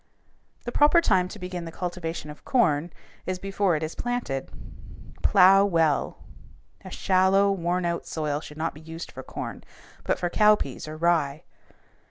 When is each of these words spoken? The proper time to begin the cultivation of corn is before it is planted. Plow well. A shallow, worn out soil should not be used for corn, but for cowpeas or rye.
The 0.65 0.71
proper 0.71 0.99
time 0.99 1.27
to 1.27 1.37
begin 1.37 1.65
the 1.65 1.71
cultivation 1.71 2.31
of 2.31 2.43
corn 2.43 2.91
is 3.27 3.37
before 3.37 3.75
it 3.75 3.83
is 3.83 3.93
planted. 3.93 4.49
Plow 5.21 5.63
well. 5.63 6.23
A 6.83 6.89
shallow, 6.89 7.51
worn 7.51 7.85
out 7.85 8.07
soil 8.07 8.39
should 8.41 8.57
not 8.57 8.73
be 8.73 8.81
used 8.81 9.11
for 9.11 9.21
corn, 9.21 9.63
but 10.03 10.17
for 10.17 10.27
cowpeas 10.31 10.87
or 10.87 10.97
rye. 10.97 11.43